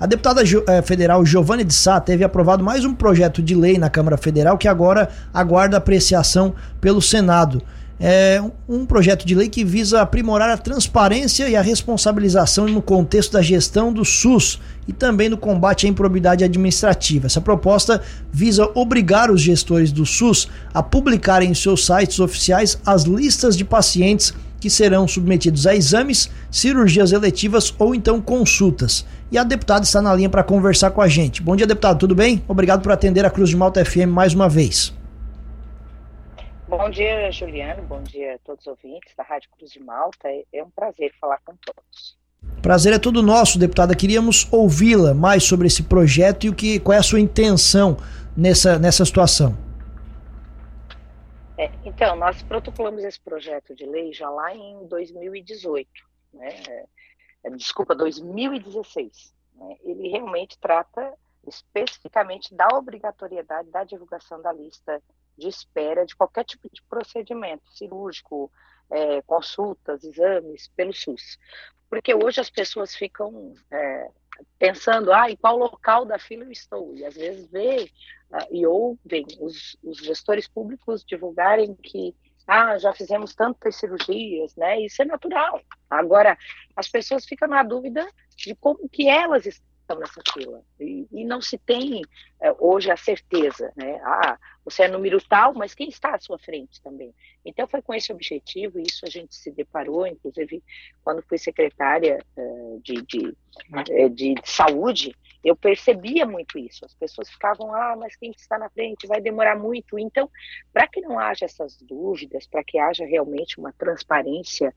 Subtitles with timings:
[0.00, 3.90] A deputada eh, federal Giovanni de Sá teve aprovado mais um projeto de lei na
[3.90, 7.60] Câmara Federal que agora aguarda apreciação pelo Senado
[8.00, 13.32] é um projeto de lei que visa aprimorar a transparência e a responsabilização no contexto
[13.32, 17.26] da gestão do SUS e também no combate à improbidade administrativa.
[17.26, 18.00] Essa proposta
[18.32, 23.64] visa obrigar os gestores do SUS a publicarem em seus sites oficiais as listas de
[23.64, 29.06] pacientes que serão submetidos a exames, cirurgias eletivas ou então consultas.
[29.30, 31.42] E a deputada está na linha para conversar com a gente.
[31.42, 32.42] Bom dia, deputado, tudo bem?
[32.48, 34.94] Obrigado por atender a Cruz de Malta FM mais uma vez.
[36.68, 37.82] Bom dia, Juliano.
[37.82, 40.28] Bom dia a todos os ouvintes da Rádio Cruz de Malta.
[40.52, 42.18] É um prazer falar com todos.
[42.60, 43.94] Prazer é todo nosso, deputada.
[43.94, 47.96] Queríamos ouvi-la mais sobre esse projeto e o que, qual é a sua intenção
[48.36, 49.56] nessa, nessa situação.
[51.58, 55.90] É, então, nós protocolamos esse projeto de lei já lá em 2018,
[56.32, 56.50] né?
[57.42, 59.34] É, desculpa, 2016.
[59.54, 59.76] Né?
[59.82, 61.12] Ele realmente trata
[61.44, 65.02] especificamente da obrigatoriedade da divulgação da lista
[65.38, 68.50] de espera de qualquer tipo de procedimento cirúrgico,
[68.90, 71.38] é, consultas, exames pelo SUS.
[71.88, 74.08] Porque hoje as pessoas ficam é,
[74.58, 76.94] pensando, ah, em qual local da fila eu estou?
[76.94, 77.90] E às vezes vê
[78.30, 82.14] uh, e ouvem os, os gestores públicos divulgarem que
[82.46, 84.80] ah, já fizemos tantas cirurgias, né?
[84.80, 85.60] Isso é natural.
[85.90, 86.36] Agora,
[86.74, 89.44] as pessoas ficam na dúvida de como que elas
[89.88, 90.62] estão nessa fila.
[90.78, 92.02] E, e não se tem
[92.40, 93.98] é, hoje a certeza, né?
[94.04, 97.14] Ah, você é número tal, mas quem está à sua frente também?
[97.44, 100.62] Então foi com esse objetivo, isso a gente se deparou, inclusive
[101.02, 106.84] quando fui secretária uh, de, de, uh, de, de, saúde, eu percebia muito isso.
[106.84, 109.98] As pessoas ficavam, ah, mas quem está na frente vai demorar muito.
[109.98, 110.30] Então,
[110.70, 114.74] para que não haja essas dúvidas, para que haja realmente uma transparência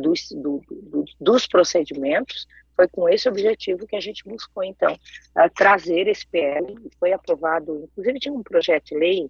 [0.00, 2.48] dos, do, do, dos procedimentos,
[2.78, 4.96] foi com esse objetivo que a gente buscou, então,
[5.56, 9.28] trazer esse PL, e foi aprovado, inclusive tinha um projeto de lei,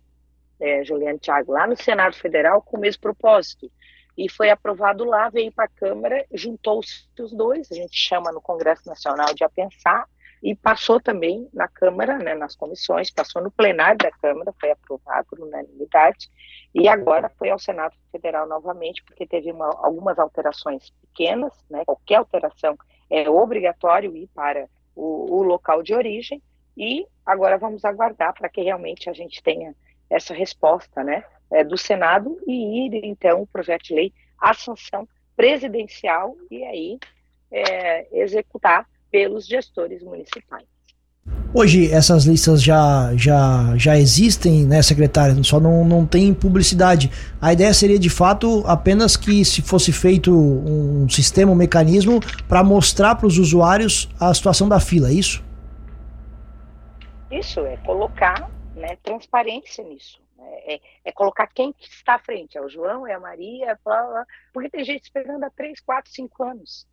[0.61, 3.73] é, Juliano Thiago, lá no Senado Federal, com o mesmo propósito,
[4.19, 8.43] e foi aprovado lá, veio para a Câmara, juntou-se os dois, a gente chama no
[8.43, 10.05] Congresso Nacional de apensar,
[10.43, 15.27] e passou também na Câmara, né, nas comissões, passou no plenário da Câmara, foi aprovado
[15.31, 16.31] por unanimidade,
[16.75, 22.17] e agora foi ao Senado Federal novamente, porque teve uma, algumas alterações pequenas, né, qualquer
[22.17, 22.77] alteração
[23.11, 26.43] é obrigatório ir para o, o local de origem
[26.77, 29.75] e agora vamos aguardar para que realmente a gente tenha
[30.11, 35.09] essa resposta, né, é, do Senado e ir então o projeto de lei à sanção
[35.37, 36.99] presidencial e aí
[37.51, 40.67] é, executar pelos gestores municipais.
[41.53, 45.35] Hoje essas listas já, já, já existem, né, secretária?
[45.43, 47.11] Só não, não tem publicidade.
[47.41, 52.63] A ideia seria de fato apenas que se fosse feito um sistema, um mecanismo para
[52.63, 55.43] mostrar para os usuários a situação da fila, é isso?
[57.31, 60.21] Isso, é colocar né, transparência nisso.
[60.37, 60.45] Né?
[60.67, 62.59] É, é, colocar quem que está à frente.
[62.59, 66.13] É o João, é a Maria, blá, blá, porque tem gente esperando há 3, 4,
[66.13, 66.87] 5 anos.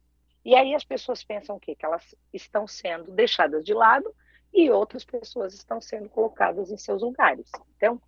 [0.45, 1.75] E aí as pessoas pensam o quê?
[1.75, 4.13] Que elas estão sendo deixadas de lado
[4.55, 7.51] e outras pessoas estão sendo colocadas em seus lugares.
[7.75, 8.01] Então,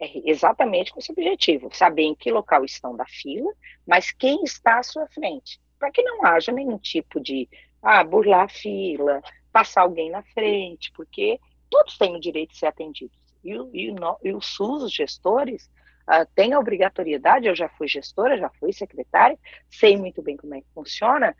[0.00, 3.52] é exatamente com esse objetivo, saber em que local estão da fila,
[3.86, 7.48] mas quem está à sua frente, para que não haja nenhum tipo de
[7.80, 11.38] ah, burlar a fila, passar alguém na frente, porque
[11.70, 13.16] todos têm o direito de ser atendidos.
[13.44, 13.58] E, e,
[13.90, 15.70] o, e o SUS, os gestores,
[16.08, 19.38] uh, têm a obrigatoriedade, eu já fui gestora, já fui secretária,
[19.70, 21.36] sei muito bem como é que funciona,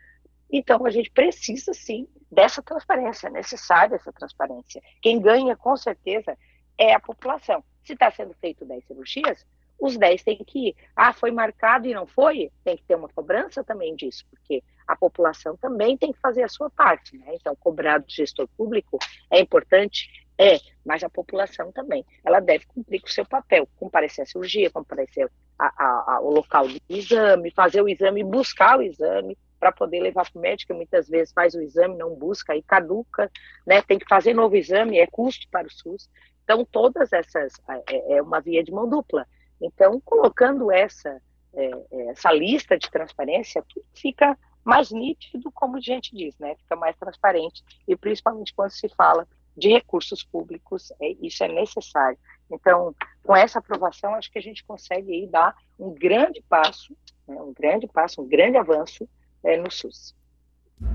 [0.51, 4.81] então, a gente precisa, sim, dessa transparência, é necessária essa transparência.
[5.01, 6.37] Quem ganha, com certeza,
[6.77, 7.63] é a população.
[7.83, 9.45] Se está sendo feito 10 cirurgias,
[9.79, 10.75] os 10 têm que ir.
[10.95, 12.51] Ah, foi marcado e não foi?
[12.63, 16.47] Tem que ter uma cobrança também disso, porque a população também tem que fazer a
[16.47, 17.17] sua parte.
[17.17, 17.35] Né?
[17.35, 18.97] Então, cobrar do gestor público
[19.29, 22.05] é importante, é, mas a população também.
[22.23, 27.51] Ela deve cumprir com o seu papel, comparecer à cirurgia, comparecer ao local do exame,
[27.51, 31.53] fazer o exame, buscar o exame, para poder levar para o médico, muitas vezes faz
[31.53, 33.31] o exame, não busca, aí caduca,
[33.65, 33.81] né?
[33.81, 36.09] Tem que fazer novo exame, é custo para o SUS.
[36.43, 37.53] Então, todas essas,
[37.89, 39.25] é, é uma via de mão dupla.
[39.61, 41.17] Então, colocando essa,
[41.53, 46.55] é, é, essa lista de transparência, tudo fica mais nítido, como a gente diz, né?
[46.55, 49.25] Fica mais transparente, e principalmente quando se fala
[49.55, 52.19] de recursos públicos, é, isso é necessário.
[52.51, 52.93] Então,
[53.23, 56.93] com essa aprovação, acho que a gente consegue aí dar um grande passo,
[57.25, 59.07] né, um grande passo, um grande avanço
[59.43, 60.13] é, no SUS.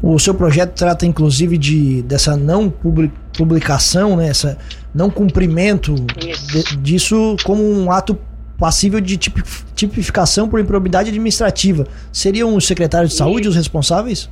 [0.02, 4.58] O seu projeto trata inclusive de dessa não publicação, né, essa
[4.94, 8.18] não cumprimento de, disso como um ato
[8.58, 11.86] passível de tipificação por improbidade administrativa.
[12.12, 14.28] Seriam os secretários de saúde os responsáveis?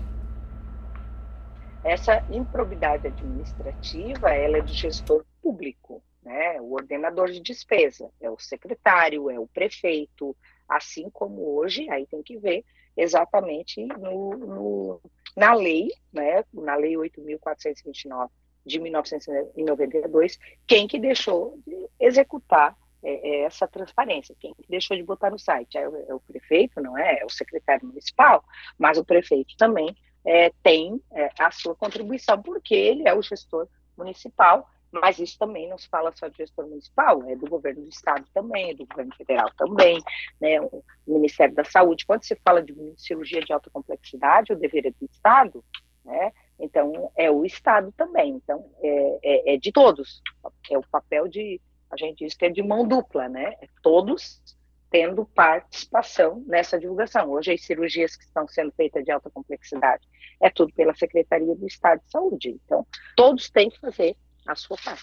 [1.86, 6.60] essa improbidade administrativa ela é do gestor público, né?
[6.60, 10.36] O ordenador de despesa é o secretário, é o prefeito,
[10.68, 12.64] assim como hoje, aí tem que ver
[12.96, 15.00] exatamente no, no
[15.36, 16.44] na lei, né?
[16.52, 18.30] Na lei 8.429
[18.64, 25.02] de 1992, quem que deixou de executar é, é essa transparência, quem que deixou de
[25.02, 25.78] botar no site?
[25.78, 27.20] É o, é o, prefeito, não é?
[27.20, 28.42] É o secretário municipal,
[28.76, 33.68] mas o prefeito também é, tem é, a sua contribuição, porque ele é o gestor
[33.96, 37.88] municipal, mas isso também não se fala só de gestor municipal, é do governo do
[37.88, 40.00] estado também, é do governo federal também,
[40.40, 42.06] né, o Ministério da Saúde.
[42.06, 45.64] Quando se fala de cirurgia de alta complexidade, o dever é do estado,
[46.04, 50.22] né, então é o estado também, então é, é, é de todos,
[50.70, 51.60] é o papel de,
[51.90, 54.40] a gente diz que é de mão dupla, né, é todos
[54.88, 57.28] tendo participação nessa divulgação.
[57.30, 60.06] Hoje, as cirurgias que estão sendo feitas de alta complexidade
[60.40, 62.50] é tudo pela Secretaria do Estado de Saúde.
[62.64, 62.86] Então,
[63.16, 65.02] todos têm que fazer a sua parte.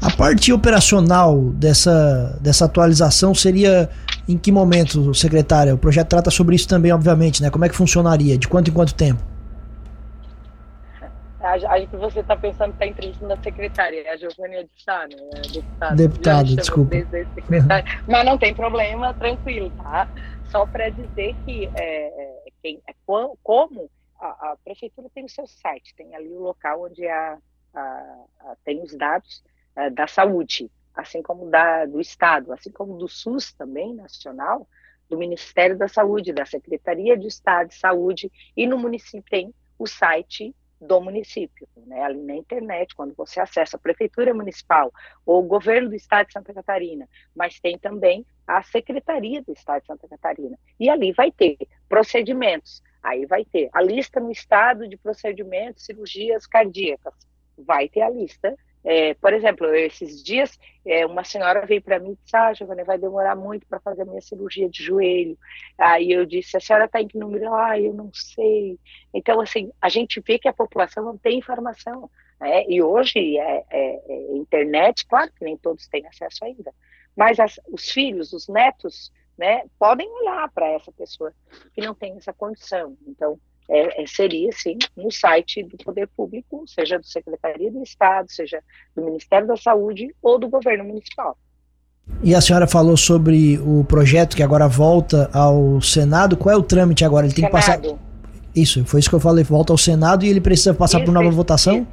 [0.00, 3.90] A parte operacional dessa, dessa atualização seria
[4.28, 5.74] em que momento, secretária?
[5.74, 7.50] O projeto trata sobre isso também, obviamente, né?
[7.50, 8.36] Como é que funcionaria?
[8.38, 9.22] De quanto em quanto tempo?
[11.40, 15.06] A, que você está pensando que está entrevistando a secretária, é a Giovânia de Sá,
[15.08, 15.16] né?
[15.52, 15.96] Deputada.
[15.96, 16.96] Deputado, desculpa.
[18.06, 20.08] Mas não tem problema, tranquilo, tá?
[20.50, 22.92] Só para dizer que é, é quem, é,
[23.42, 23.90] como
[24.20, 27.38] a, a, prefeitura tem o seu site, tem ali o local onde a,
[27.78, 29.42] a, a tem os dados
[29.76, 34.66] é, da saúde, assim como da, do Estado, assim como do SUS também, nacional,
[35.08, 39.86] do Ministério da Saúde, da Secretaria de Estado de Saúde, e no município tem o
[39.86, 42.02] site do município, né?
[42.02, 44.92] ali na internet, quando você acessa a Prefeitura Municipal
[45.26, 49.80] ou o Governo do Estado de Santa Catarina, mas tem também a Secretaria do Estado
[49.80, 50.58] de Santa Catarina.
[50.78, 51.56] E ali vai ter
[51.88, 57.14] procedimentos, aí vai ter a lista no Estado de procedimentos, cirurgias cardíacas,
[57.66, 62.12] vai ter a lista é, por exemplo, esses dias, é, uma senhora veio para mim
[62.12, 65.36] e disse: Ah, Giovanni, vai demorar muito para fazer a minha cirurgia de joelho.
[65.76, 67.52] Aí eu disse: A senhora está em que número?
[67.54, 68.78] Ah, eu não sei.
[69.12, 72.10] Então, assim, a gente vê que a população não tem informação.
[72.40, 72.64] Né?
[72.68, 76.72] E hoje, é, é, é internet, claro que nem todos têm acesso ainda,
[77.16, 81.32] mas as, os filhos, os netos, né, podem olhar para essa pessoa
[81.74, 82.96] que não tem essa condição.
[83.06, 83.38] Então,
[83.68, 88.62] é, é, seria, sim, no site do Poder Público, seja do Secretaria do Estado, seja
[88.96, 91.36] do Ministério da Saúde ou do governo municipal.
[92.22, 96.36] E a senhora falou sobre o projeto que agora volta ao Senado.
[96.36, 97.26] Qual é o trâmite agora?
[97.26, 97.82] Ele tem Senado.
[97.82, 98.08] que passar.
[98.56, 99.44] Isso, foi isso que eu falei.
[99.44, 101.86] Volta ao Senado e ele precisa passar isso, por nova isso, votação?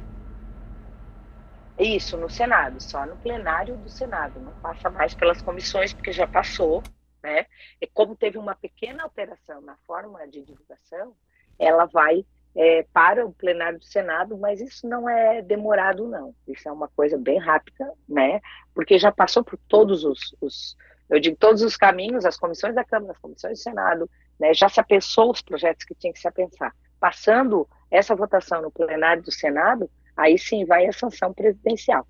[1.78, 1.96] Isso.
[1.96, 4.40] isso, no Senado, só no plenário do Senado.
[4.40, 6.82] Não passa mais pelas comissões, porque já passou.
[7.22, 7.44] Né?
[7.80, 11.12] E como teve uma pequena alteração na forma de divulgação,
[11.58, 12.24] ela vai
[12.56, 16.34] é, para o plenário do Senado, mas isso não é demorado, não.
[16.48, 18.40] Isso é uma coisa bem rápida, né?
[18.74, 20.76] Porque já passou por todos os, os
[21.08, 24.10] eu digo, todos os caminhos, as comissões da Câmara, as comissões do Senado,
[24.40, 24.54] né?
[24.54, 26.72] Já se apensou os projetos que tinha que se apensar.
[26.98, 32.06] Passando essa votação no plenário do Senado, aí sim vai a sanção presidencial.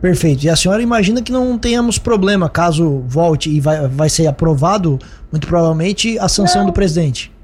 [0.00, 0.44] Perfeito.
[0.44, 4.98] E a senhora imagina que não tenhamos problema caso volte e vai, vai ser aprovado,
[5.30, 6.68] muito provavelmente, a sanção não.
[6.68, 7.35] do presidente?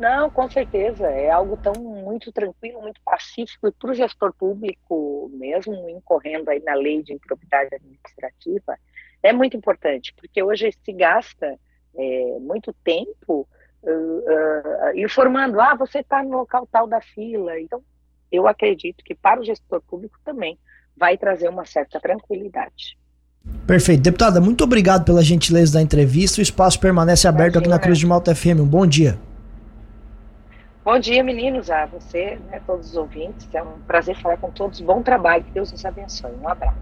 [0.00, 1.06] Não, com certeza.
[1.08, 6.58] É algo tão muito tranquilo, muito pacífico e para o gestor público, mesmo incorrendo aí
[6.60, 8.78] na lei de improbidade administrativa,
[9.22, 11.58] é muito importante, porque hoje se gasta
[11.94, 13.46] é, muito tempo
[13.82, 17.60] uh, uh, informando, ah, você está no local tal da fila.
[17.60, 17.82] Então,
[18.32, 20.58] eu acredito que para o gestor público também
[20.96, 22.98] vai trazer uma certa tranquilidade.
[23.66, 24.02] Perfeito.
[24.02, 26.40] Deputada, muito obrigado pela gentileza da entrevista.
[26.40, 27.60] O espaço permanece aberto Imagina.
[27.60, 28.60] aqui na Cruz de Malta FM.
[28.60, 29.18] Um bom dia.
[30.84, 33.48] Bom dia, meninos, a você, né, todos os ouvintes.
[33.54, 34.80] É um prazer falar com todos.
[34.80, 36.32] Bom trabalho, que Deus nos abençoe.
[36.32, 36.78] Um abraço.